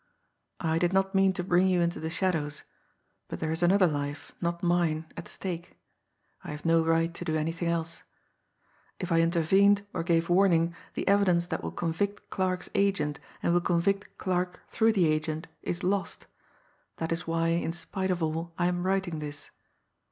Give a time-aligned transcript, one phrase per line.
[0.73, 2.63] "...I did not mean to bring you into the shadows...
[3.27, 5.77] but there is another life, not mine, at stake...
[6.43, 8.01] I have no right to do anything else...
[8.99, 13.61] if I intervened, or gave warning, the evidence that will convict Clarke's agent, and will
[13.61, 16.25] convict Clarke through the agent, is lost...
[16.97, 19.51] that is why, in spite of all, I am writing this